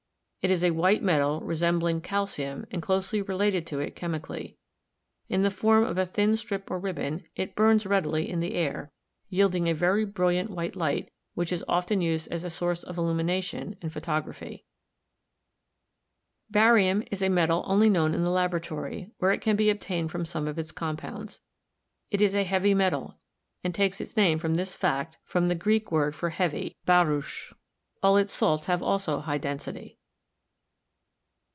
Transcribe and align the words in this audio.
It 0.43 0.49
is 0.49 0.63
a 0.63 0.71
white 0.71 1.03
metal 1.03 1.39
resembling 1.41 2.01
calcium 2.01 2.65
and 2.71 2.81
closely 2.81 3.21
related 3.21 3.67
to 3.67 3.79
it 3.79 3.95
chemically. 3.95 4.57
In 5.29 5.43
the 5.43 5.51
form 5.51 5.83
of 5.83 5.99
a 5.99 6.05
thin 6.07 6.35
strip 6.35 6.71
or 6.71 6.79
ribbon 6.79 7.27
it 7.35 7.53
burns 7.55 7.85
readily 7.85 8.27
in 8.27 8.39
the 8.39 8.55
air, 8.55 8.91
yielding 9.29 9.65
272 9.65 9.69
GEOLOGY 9.69 9.69
a 9.69 9.79
very 10.07 10.11
brilliant 10.11 10.49
white 10.49 10.75
light, 10.75 11.11
which 11.35 11.51
is 11.51 11.63
often 11.67 12.01
used 12.01 12.27
as 12.31 12.43
a 12.43 12.49
source 12.49 12.81
of 12.81 12.97
illumination 12.97 13.75
in 13.83 13.91
photography. 13.91 14.65
Barium 16.49 17.03
is 17.11 17.21
a 17.21 17.29
metal 17.29 17.61
only 17.67 17.87
known 17.91 18.15
in 18.15 18.23
the 18.23 18.31
laboratory, 18.31 19.11
where 19.19 19.33
is 19.33 19.41
can 19.43 19.55
be 19.55 19.69
obtained 19.69 20.09
from 20.09 20.25
some 20.25 20.47
of 20.47 20.57
its 20.57 20.71
compounds. 20.71 21.39
It 22.09 22.19
is 22.19 22.33
a 22.33 22.45
heavy 22.45 22.73
metal, 22.73 23.19
and 23.63 23.75
takes 23.75 24.01
its 24.01 24.17
name 24.17 24.39
from 24.39 24.55
this 24.55 24.75
fact 24.75 25.19
from 25.23 25.49
the 25.49 25.53
Greek 25.53 25.91
word 25.91 26.15
for 26.15 26.31
heavy 26.31 26.75
(fiapvS). 26.87 27.53
All 28.01 28.17
its 28.17 28.33
salts 28.33 28.65
have 28.65 28.81
also 28.81 29.19
high 29.19 29.37
density. 29.37 29.99